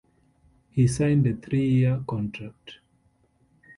[0.71, 2.79] He signed a three-year contract.